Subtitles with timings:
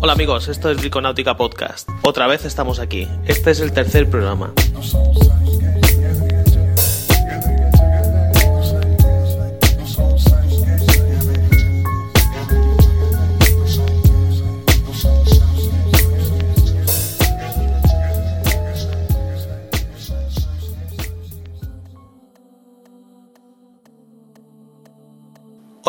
[0.00, 1.88] Hola amigos, esto es Briconáutica Podcast.
[2.02, 3.08] Otra vez estamos aquí.
[3.26, 4.52] Este es el tercer programa.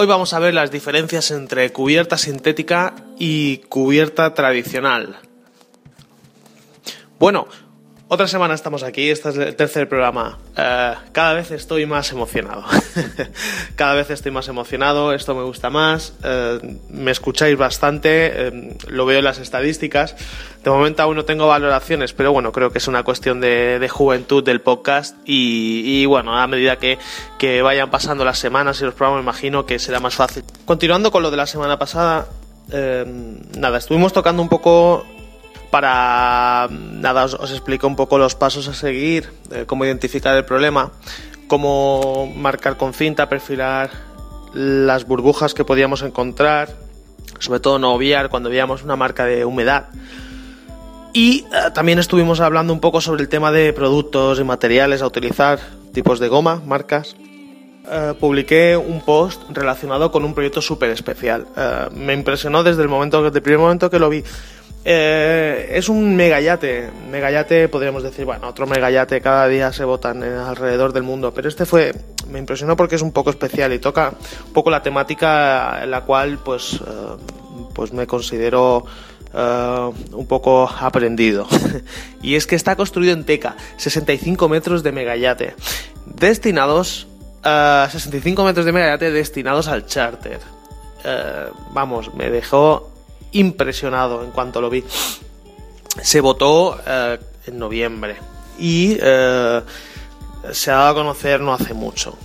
[0.01, 5.19] Hoy vamos a ver las diferencias entre cubierta sintética y cubierta tradicional.
[7.19, 7.49] Bueno,
[8.11, 10.39] otra semana estamos aquí, este es el tercer programa.
[10.57, 12.63] Eh, cada vez estoy más emocionado.
[13.75, 16.15] cada vez estoy más emocionado, esto me gusta más.
[16.23, 20.15] Eh, me escucháis bastante, eh, lo veo en las estadísticas.
[20.63, 24.43] De momento aún no tengo valoraciones, pero bueno, creo que es una cuestión de, juventud
[24.43, 25.15] del podcast.
[25.23, 26.97] Y, bueno, a medida que,
[27.37, 30.43] que vayan pasando las semanas y los programas, me imagino que será más fácil.
[30.65, 32.27] Continuando con lo de la semana pasada,
[33.55, 35.05] nada, estuvimos tocando un poco
[35.71, 39.29] para nada os, explico un poco los pasos a seguir,
[39.67, 40.91] cómo identificar el problema,
[41.47, 43.89] cómo marcar con cinta, perfilar
[44.53, 46.69] las burbujas que podíamos encontrar,
[47.39, 49.89] sobre todo no obviar cuando veíamos una marca de humedad.
[51.13, 55.07] Y eh, también estuvimos hablando un poco sobre el tema de productos y materiales a
[55.07, 55.59] utilizar,
[55.93, 57.15] tipos de goma, marcas.
[57.91, 61.47] Eh, publiqué un post relacionado con un proyecto súper especial.
[61.57, 64.23] Eh, me impresionó desde el momento, desde el primer momento que lo vi
[64.85, 70.93] eh, es un megayate, megayate podríamos decir, bueno, otro megayate cada día se votan alrededor
[70.93, 71.93] del mundo, pero este fue,
[72.29, 74.13] me impresionó porque es un poco especial y toca
[74.47, 77.17] un poco la temática en la cual pues, eh,
[77.73, 78.85] pues me considero
[79.33, 81.45] eh, un poco aprendido.
[82.21, 85.55] y es que está construido en teca, 65 metros de megayate,
[86.05, 87.07] destinados,
[87.43, 90.39] 65 metros de megayate destinados al charter.
[91.73, 92.89] vamos, me dejó
[93.31, 94.83] impresionado en cuanto lo vi.
[96.01, 98.17] Se votó eh, en noviembre
[98.57, 99.61] y eh,
[100.51, 102.17] se ha dado a conocer no hace mucho.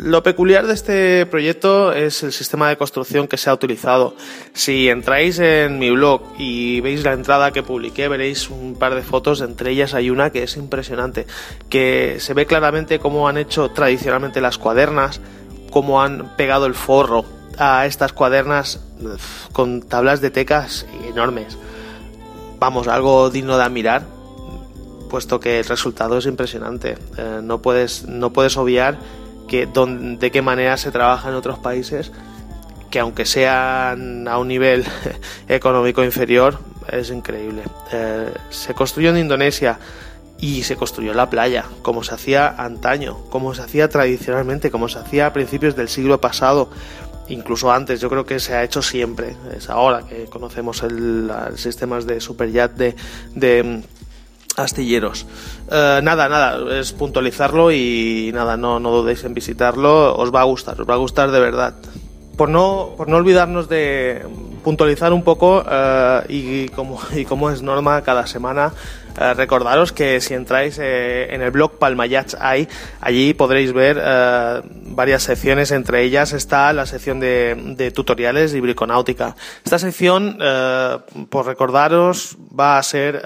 [0.00, 4.14] Lo peculiar de este proyecto es el sistema de construcción que se ha utilizado.
[4.52, 9.02] Si entráis en mi blog y veis la entrada que publiqué, veréis un par de
[9.02, 11.26] fotos, entre ellas hay una que es impresionante,
[11.68, 15.20] que se ve claramente cómo han hecho tradicionalmente las cuadernas,
[15.72, 17.24] cómo han pegado el forro
[17.58, 18.78] a estas cuadernas
[19.52, 21.58] con tablas de tecas enormes.
[22.58, 24.02] Vamos, algo digno de admirar,
[25.08, 26.98] puesto que el resultado es impresionante.
[27.16, 28.98] Eh, no, puedes, no puedes obviar
[29.46, 32.12] que de qué manera se trabaja en otros países,
[32.90, 34.84] que aunque sean a un nivel
[35.48, 36.58] económico inferior,
[36.90, 37.62] es increíble.
[37.92, 39.78] Eh, se construyó en Indonesia
[40.40, 44.98] y se construyó la playa, como se hacía antaño, como se hacía tradicionalmente, como se
[44.98, 46.70] hacía a principios del siglo pasado
[47.28, 49.36] incluso antes, yo creo que se ha hecho siempre.
[49.56, 52.96] Es ahora que conocemos el, sistemas de superjet de,
[53.34, 53.82] de mm,
[54.60, 55.26] astilleros.
[55.70, 60.44] Eh, nada, nada, es puntualizarlo y nada, no, no dudéis en visitarlo, os va a
[60.44, 61.74] gustar, os va a gustar de verdad.
[62.36, 64.24] Por no, por no olvidarnos de
[64.62, 68.72] puntualizar un poco eh, y, como, y como es norma cada semana,
[69.20, 72.68] eh, recordaros que si entráis eh, en el blog Palmayats hay,
[73.00, 79.34] allí podréis ver eh, varias secciones, entre ellas está la sección de, tutoriales y briconáutica.
[79.64, 80.38] Esta sección,
[81.30, 83.22] por recordaros, va a ser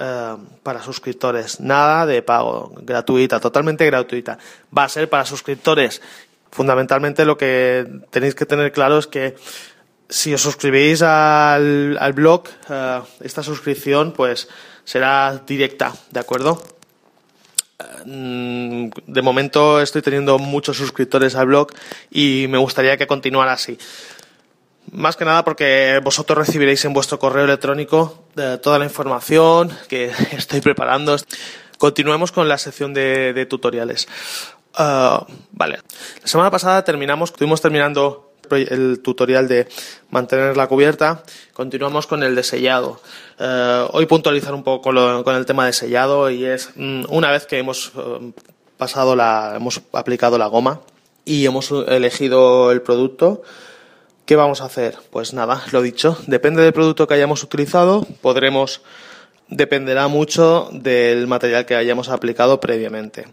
[0.62, 4.38] para suscriptores, nada de pago, gratuita, totalmente gratuita.
[4.76, 6.00] Va a ser para suscriptores.
[6.50, 9.34] Fundamentalmente lo que tenéis que tener claro es que
[10.08, 12.44] si os suscribís al, al blog,
[13.20, 14.48] esta suscripción, pues
[14.84, 16.62] será directa, ¿de acuerdo?
[18.04, 21.68] Mm, de momento estoy teniendo muchos suscriptores al blog
[22.10, 23.78] y me gustaría que continuara así.
[24.90, 30.10] Más que nada porque vosotros recibiréis en vuestro correo electrónico eh, toda la información que
[30.32, 31.16] estoy preparando.
[31.78, 34.08] Continuemos con la sección de, tutoriales.
[34.74, 35.80] Ah, vale.
[36.20, 39.68] La semana pasada terminamos, estuvimos terminando el tutorial de
[40.10, 41.22] mantener la cubierta.
[41.52, 43.00] Continuamos con el de sellado.
[43.38, 44.92] Eh, hoy puntualizar un poco
[45.24, 48.32] con, el tema de sellado y es mm, una vez que hemos eh,
[48.76, 50.80] pasado la, hemos aplicado la goma
[51.24, 53.42] y hemos elegido el producto,
[54.26, 54.96] ¿qué vamos a hacer?
[55.10, 58.82] Pues nada, lo dicho, depende del producto que hayamos utilizado, podremos
[59.52, 63.26] dependerá mucho del material que hayamos aplicado previamente.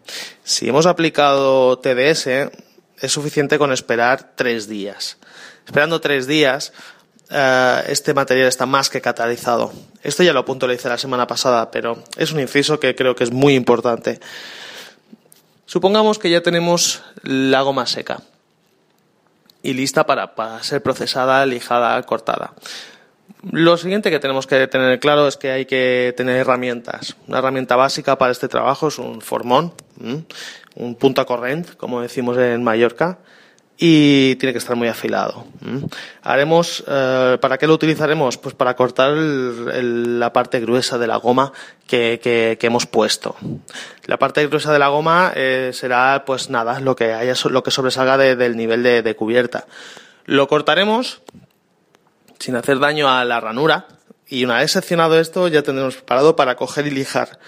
[0.43, 2.51] Si hemos aplicado TDS,
[3.01, 5.17] es suficiente con esperar tres días.
[5.65, 6.73] Esperando tres días,
[7.29, 9.71] eh, este material está más que catalizado.
[10.01, 13.31] Esto ya lo puntualicé la semana pasada, pero es un inciso que creo que es
[13.31, 14.19] muy importante.
[15.65, 18.21] Supongamos que ya tenemos la goma seca
[19.61, 22.53] y lista para, ser procesada, lijada, cortada.
[23.41, 27.15] Lo siguiente que tenemos que tener claro es que hay que tener herramientas.
[27.27, 29.73] Una herramienta básica para este trabajo es un formón,
[30.75, 33.19] un punta corrent, como decimos en Mallorca,
[33.77, 35.45] y tiene que estar muy afilado.
[36.21, 38.37] Haremos, eh, ¿para qué lo utilizaremos?
[38.37, 41.53] Pues para cortar la parte gruesa de la goma
[41.87, 43.37] que, hemos puesto.
[44.05, 47.71] La parte gruesa de la goma eh, será, pues nada, lo que haya, lo que
[47.71, 49.65] sobresalga del nivel de cubierta.
[50.25, 51.21] Lo cortaremos
[52.39, 53.87] sin hacer daño a la ranura
[54.27, 57.39] y una vez seccionado esto ya tendremos preparado para coger y lijar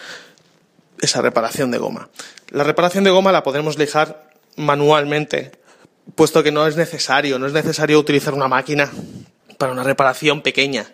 [0.99, 2.09] esa reparación de goma.
[2.49, 5.51] La reparación de goma la podemos lijar manualmente,
[6.15, 8.91] puesto que no es necesario, no es necesario utilizar una máquina
[9.57, 10.87] para una reparación pequeña.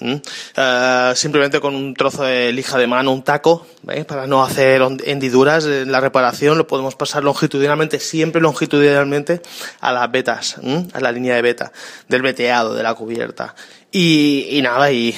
[0.00, 3.66] Eh, simplemente con un trozo de lija de mano, un taco,
[4.06, 9.42] para no hacer hendiduras en la reparación, lo podemos pasar longitudinalmente, siempre longitudinalmente,
[9.80, 10.56] a las vetas,
[10.92, 11.72] a la línea de beta,
[12.08, 13.54] del veteado, de la cubierta.
[13.92, 15.12] Y, nada, y,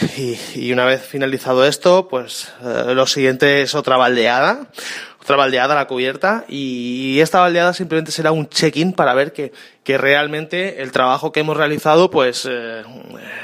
[0.72, 4.66] una vez finalizado esto, pues eh, lo siguiente es otra baldeada,
[5.22, 9.52] otra baldeada a la cubierta y esta baldeada simplemente será un check-in para ver que,
[9.84, 12.82] que, realmente el trabajo que hemos realizado pues eh,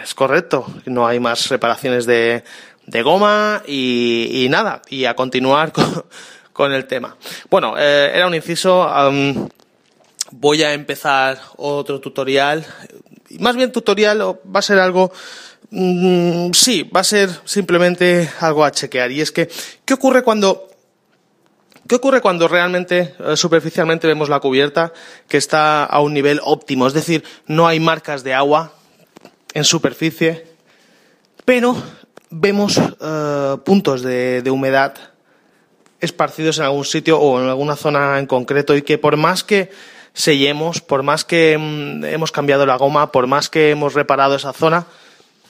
[0.03, 2.43] es correcto, no hay más reparaciones de,
[2.87, 6.05] de goma y, y, nada, y a continuar con,
[6.53, 7.17] con el tema.
[7.49, 8.91] Bueno, eh, era un inciso,
[10.33, 12.67] voy a empezar otro tutorial,
[13.39, 15.13] más bien tutorial va a ser algo
[15.71, 19.13] mm, sí, va a ser simplemente algo a chequear.
[19.13, 19.49] Y es que,
[19.85, 20.69] ¿qué ocurre cuando
[21.89, 24.93] ¿Qué ocurre cuando realmente, eh, superficialmente, vemos la cubierta
[25.27, 26.87] que está a un nivel óptimo?
[26.87, 28.73] Es decir, no hay marcas de agua
[29.55, 30.47] en superficie,
[31.47, 31.75] pero
[32.29, 34.97] vemos eh, puntos de, humedad
[35.99, 39.71] esparcidos en algún sitio o en alguna zona en concreto y que por más que
[40.13, 44.53] sellemos, por más que mm, hemos cambiado la goma, por más que hemos reparado esa
[44.53, 44.85] zona,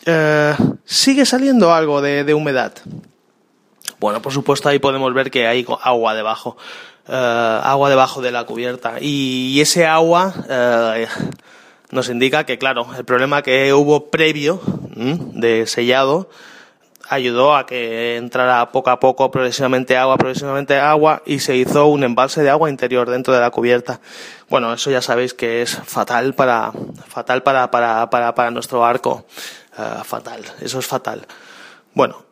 [0.06, 0.54] eh,
[0.84, 2.74] sigue saliendo algo de humedad.
[4.00, 6.56] Bueno, por supuesto ahí podemos ver que hay agua debajo,
[7.08, 11.08] eh, agua debajo de la cubierta y, ese agua eh,
[11.90, 14.60] nos indica que, claro, el problema que hubo previo
[14.94, 16.28] de sellado
[17.08, 22.04] ayudó a que entrara poco a poco progresivamente agua, progresivamente agua y se hizo un
[22.04, 24.00] embalse de agua interior dentro de la cubierta.
[24.48, 26.72] Bueno, eso ya sabéis que es fatal para,
[27.08, 29.24] fatal para, para, para, para nuestro arco.
[29.78, 31.26] Eh, fatal, eso es fatal.
[31.94, 32.24] Bueno,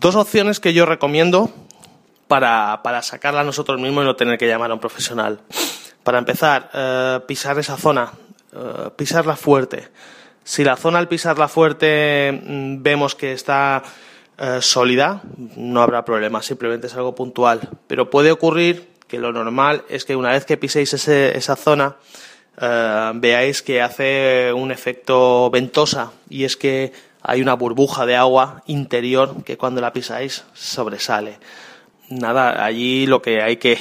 [0.00, 1.50] dos opciones que yo recomiendo
[2.26, 5.40] para, para, sacarla nosotros mismos y no tener que llamar a un profesional.
[6.02, 8.12] Para empezar, eh, pisar esa zona,
[8.52, 9.88] eh, pisarla fuerte.
[10.44, 13.82] Si la zona al pisarla fuerte mm, vemos que está
[14.38, 15.22] eh, sólida,
[15.56, 17.68] no habrá problema, simplemente es algo puntual.
[17.86, 21.96] Pero puede ocurrir que lo normal es que una vez que piséis esa zona,
[23.14, 26.92] veáis que hace un efecto ventosa y es que
[27.22, 31.38] hay una burbuja de agua interior que cuando la pisáis sobresale.
[32.10, 33.78] Nada, allí lo que hay que,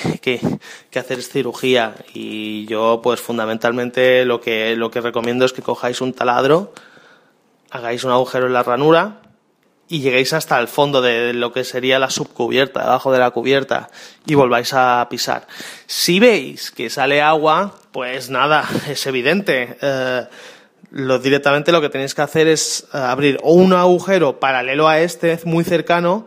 [0.95, 6.01] hacer es cirugía y yo pues fundamentalmente lo que, lo que recomiendo es que cojáis
[6.01, 6.73] un taladro,
[7.71, 9.21] hagáis un agujero en la ranura
[9.87, 13.89] y lleguéis hasta el fondo de lo que sería la subcubierta, debajo de la cubierta,
[14.25, 15.47] y volváis a pisar.
[15.85, 19.77] Si veis que sale agua, pues nada, es evidente.
[19.81, 20.27] Eh,
[20.91, 25.39] lo, directamente lo que tenéis que hacer es eh, abrir un agujero paralelo a este,
[25.45, 26.25] muy cercano,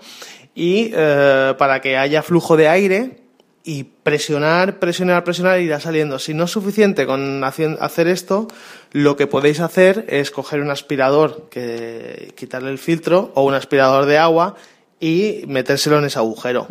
[0.55, 3.21] y eh, para que haya flujo de aire
[3.62, 6.19] y presionar, presionar, presionar irá saliendo.
[6.19, 8.49] Si no es suficiente con hacer esto,
[8.93, 14.07] lo que podéis hacer es coger un aspirador, que quitarle el filtro o un aspirador
[14.07, 14.57] de agua
[14.99, 16.69] y metérselo en ese agujero.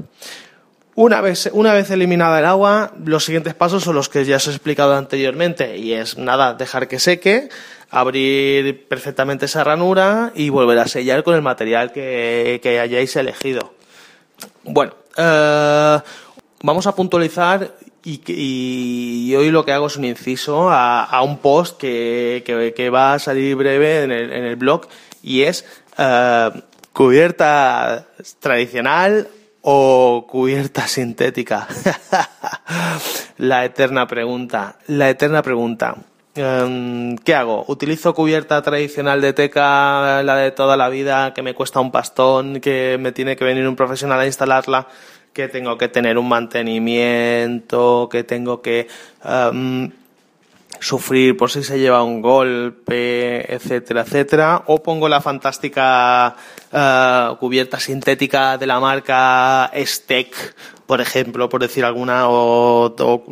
[0.95, 4.47] Una vez, una vez eliminada el agua, los siguientes pasos son los que ya os
[4.47, 7.49] he explicado anteriormente y es nada, dejar que seque,
[7.89, 13.73] abrir perfectamente esa ranura y volver a sellar con el material que, hayáis elegido.
[14.63, 15.99] Bueno, eh,
[16.61, 22.91] vamos a puntualizar y, hoy lo que hago es un inciso a, un post que,
[22.93, 24.87] va a salir breve en el, blog
[25.21, 25.65] y es
[25.97, 26.49] eh,
[26.93, 28.07] cubierta
[28.39, 29.27] tradicional
[29.61, 31.67] o cubierta sintética.
[33.37, 35.97] la eterna pregunta, la eterna pregunta.
[36.41, 37.65] Em, ¿Qué hago?
[37.67, 42.61] ¿Utilizo cubierta tradicional de teca, la de toda la vida, que me cuesta un pastón,
[42.61, 44.87] que me tiene que venir un profesional a instalarla,
[45.33, 48.87] que tengo que tener un mantenimiento, que tengo que...
[49.25, 49.91] Em,
[50.79, 54.63] sufrir por si se lleva un golpe, etcétera, etcétera.
[54.67, 56.35] O pongo la fantástica
[56.71, 60.55] eh, cubierta sintética de la marca Steck,
[60.85, 63.23] por ejemplo, por decir alguna, o, o,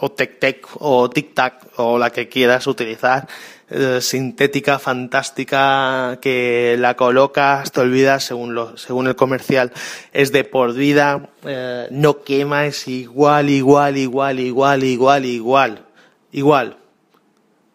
[0.00, 3.28] o Tec Tec, o Tic Tac, o la que quieras utilizar.
[3.70, 9.72] Eh, sintética, fantástica, que la colocas, te olvidas, según, lo, según el comercial,
[10.14, 15.84] es de por vida, eh, no quema, es igual, igual, igual, igual, igual, igual,
[16.32, 16.78] igual.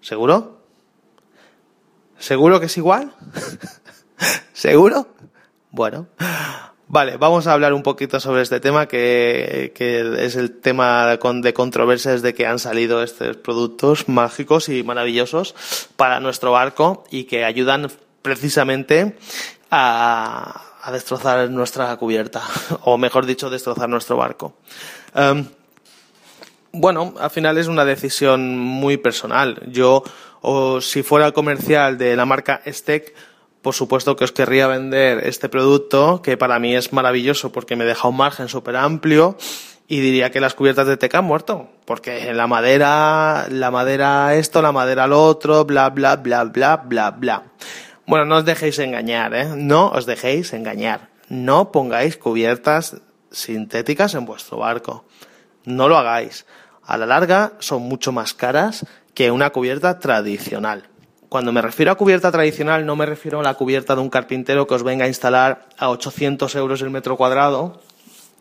[0.01, 0.61] ¿Seguro?
[2.17, 3.13] ¿Seguro que es igual?
[4.53, 5.07] ¿Seguro?
[5.71, 6.07] Bueno.
[6.87, 11.53] Vale, vamos a hablar un poquito sobre este tema, que, que es el tema de
[11.53, 15.55] controversia desde que han salido estos productos mágicos y maravillosos
[15.95, 17.89] para nuestro barco y que ayudan
[18.21, 19.17] precisamente
[19.71, 22.43] a, a destrozar nuestra cubierta,
[22.81, 24.53] o mejor dicho, destrozar nuestro barco.
[25.15, 25.47] Um,
[26.73, 29.61] bueno, al final es una decisión muy personal.
[29.67, 30.03] Yo,
[30.41, 33.13] o si fuera comercial de la marca Steck,
[33.61, 37.85] por supuesto que os querría vender este producto, que para mí es maravilloso porque me
[37.85, 39.37] deja un margen súper amplio
[39.87, 44.61] y diría que las cubiertas de teca han muerto, porque la madera, la madera esto,
[44.61, 47.43] la madera lo otro, bla, bla, bla, bla, bla, bla.
[48.07, 49.47] Bueno, no os dejéis engañar, ¿eh?
[49.55, 51.09] No os dejéis engañar.
[51.29, 52.97] No pongáis cubiertas
[53.31, 55.05] sintéticas en vuestro barco.
[55.65, 56.45] No lo hagáis.
[56.85, 60.89] A la larga son mucho más caras que una cubierta tradicional.
[61.29, 64.67] Cuando me refiero a cubierta tradicional, no me refiero a la cubierta de un carpintero
[64.67, 67.81] que os venga a instalar a 800 euros el metro cuadrado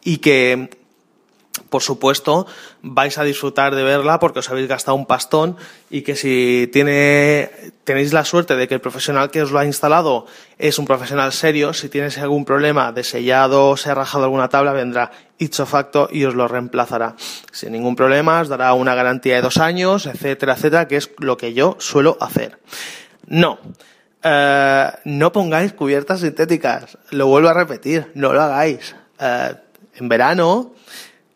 [0.05, 0.69] y que,
[1.71, 2.47] por supuesto,
[2.83, 5.57] vais a disfrutar de verla porque os habéis gastado un pastón
[5.91, 7.51] y que si tiene,
[7.85, 10.27] tenéis la suerte de que el profesional que os lo ha instalado
[10.59, 14.73] es un profesional serio, si tienes algún problema de sellado se ha rajado alguna tabla,
[14.73, 17.17] vendrá ipso facto y os lo reemplazará.
[17.51, 21.37] Sin ningún problema, os dará una garantía de dos años, etcétera, etcétera, que es lo
[21.37, 22.59] que yo suelo hacer.
[23.27, 23.59] No.
[24.23, 26.97] Eh, no pongáis cubiertas sintéticas.
[27.11, 28.95] Lo vuelvo a repetir, no lo hagáis.
[29.19, 29.55] Eh,
[29.95, 30.75] en verano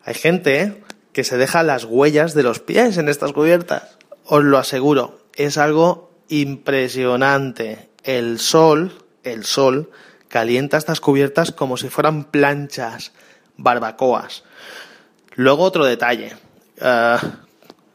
[0.07, 3.97] hay gente que se deja las huellas de los pies en estas cubiertas.
[4.23, 5.19] Os lo aseguro.
[5.35, 7.89] Es algo impresionante.
[8.05, 9.91] El sol, el sol,
[10.29, 13.11] calienta estas cubiertas como si fueran planchas
[13.57, 14.45] barbacoas.
[15.35, 16.37] Luego otro detalle.
[16.79, 17.17] Uh,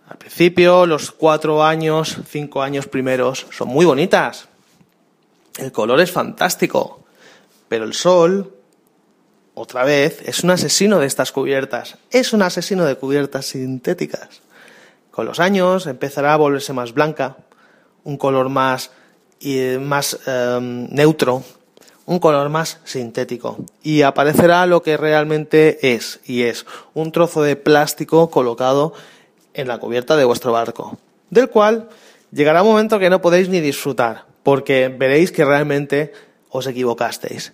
[0.06, 4.48] al principio, los cuatro años, cinco años primeros son muy bonitas.
[5.56, 7.06] El color es fantástico.
[7.70, 8.54] Pero el sol,
[9.54, 11.98] otra vez, es un asesino de estas cubiertas.
[12.10, 14.42] Es un asesino de cubiertas sintéticas.
[15.10, 17.36] Con los años empezará a volverse más blanca,
[18.04, 18.90] un color más,
[19.42, 21.42] y más um, neutro,
[22.06, 27.56] un color más sintético y aparecerá lo que realmente es y es un trozo de
[27.56, 28.92] plástico colocado
[29.54, 30.98] en la cubierta de vuestro barco,
[31.30, 31.88] del cual
[32.32, 36.12] llegará un momento que no podéis ni disfrutar porque veréis que realmente
[36.48, 37.52] os equivocasteis.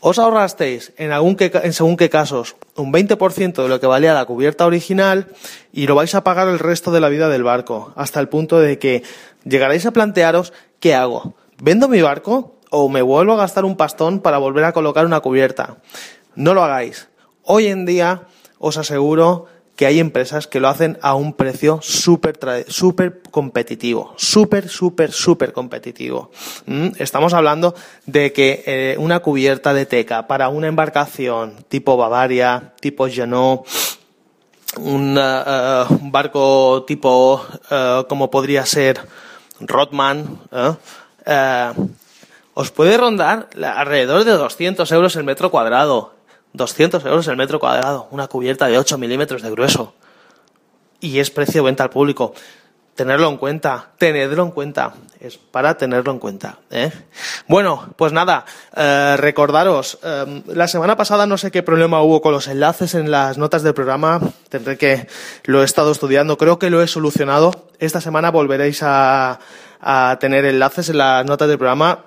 [0.00, 4.14] Os ahorrasteis en, algún que, en según qué casos un 20% de lo que valía
[4.14, 5.28] la cubierta original
[5.72, 8.60] y lo vais a pagar el resto de la vida del barco, hasta el punto
[8.60, 9.02] de que
[9.44, 11.34] llegaréis a plantearos ¿qué hago?
[11.58, 12.56] ¿Vendo mi barco?
[12.70, 15.78] o me vuelvo a gastar un pastón para volver a colocar una cubierta.
[16.34, 17.08] No lo hagáis.
[17.42, 18.22] Hoy en día
[18.58, 24.68] os aseguro que hay empresas que lo hacen a un precio súper super competitivo, súper,
[24.68, 26.30] súper, súper competitivo.
[26.64, 26.88] ¿Mm?
[26.98, 27.74] Estamos hablando
[28.06, 33.66] de que eh, una cubierta de teca para una embarcación tipo Bavaria, tipo Genot,
[34.78, 39.00] un, uh, un barco tipo uh, como podría ser
[39.60, 40.38] Rodman,
[42.54, 46.15] os puede rondar alrededor de 200 euros el metro cuadrado.
[46.56, 48.08] 200 euros el metro cuadrado.
[48.10, 49.94] Una cubierta de 8 milímetros de grueso.
[51.00, 52.34] Y es precio de venta al público.
[52.94, 54.94] Tenerlo en cuenta, tenedlo en cuenta.
[55.20, 56.60] Es para tenerlo en cuenta.
[56.70, 56.90] ¿eh?
[57.46, 62.32] Bueno, pues nada, eh, recordaros, eh, la semana pasada no sé qué problema hubo con
[62.32, 64.22] los enlaces en las notas del programa.
[64.48, 65.08] Tendré que,
[65.44, 67.50] lo he estado estudiando, creo que lo he solucionado.
[67.80, 69.40] Esta semana volveréis a,
[70.18, 72.06] tener enlaces en las notas del programa,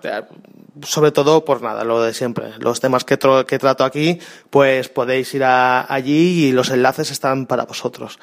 [0.84, 2.54] sobre todo por nada, lo de siempre.
[2.60, 3.18] Los temas que,
[3.48, 4.20] que trato aquí,
[4.50, 8.20] pues podéis ir a, allí y los enlaces están para vosotros.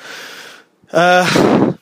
[0.93, 1.75] Uh,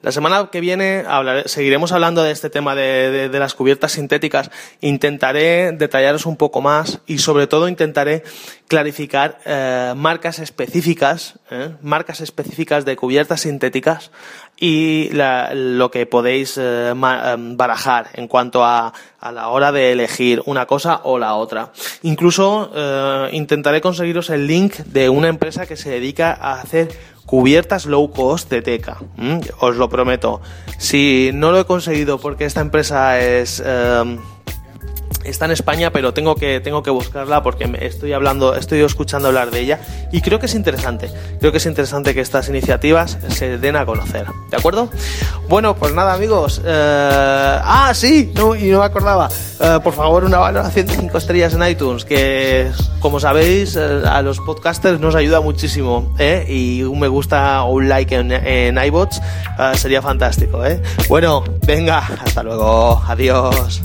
[0.00, 4.48] la semana que viene hablaré, seguiremos hablando de este tema de, las cubiertas sintéticas.
[4.80, 8.22] Intentaré detallaros un poco más y sobre todo intentaré
[8.68, 14.12] clarificar eh, marcas específicas, eh, marcas específicas de cubiertas sintéticas
[14.60, 20.42] y lo que podéis eh, em, barajar en cuanto a, a, la hora de elegir
[20.46, 21.72] una cosa o la otra.
[22.02, 26.88] Incluso eh, intentaré conseguiros el link de una empresa que se dedica a hacer
[27.28, 28.96] cubiertas low cost de teca.
[29.60, 30.40] Os lo prometo.
[30.78, 33.62] Si no lo he conseguido porque esta empresa es...
[33.64, 34.18] Em,
[35.28, 39.50] está en España, pero tengo que, tengo que buscarla porque estoy hablando, estoy escuchando hablar
[39.50, 39.80] de ella
[40.12, 41.10] y creo que es interesante.
[41.38, 44.26] Creo que es interesante que estas iniciativas se den a conocer.
[44.50, 44.90] ¿De acuerdo?
[45.48, 46.60] Bueno, pues nada, amigos.
[46.64, 49.28] Eh, ah, sí, no, y no me acordaba.
[49.60, 52.70] Eh, por favor, una valoración de 5 estrellas en iTunes, que
[53.00, 56.14] como sabéis, eh, a los podcasters nos ayuda muchísimo.
[56.48, 59.20] Y un me gusta o un like en, en iBots
[59.74, 60.62] sería fantástico.
[61.08, 63.02] Bueno, venga, hasta luego.
[63.06, 63.82] Adiós.